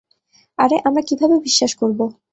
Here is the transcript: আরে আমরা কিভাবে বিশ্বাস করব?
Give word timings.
আরে 0.59 0.77
আমরা 0.87 1.01
কিভাবে 1.09 1.35
বিশ্বাস 1.39 1.71
করব? 1.81 1.99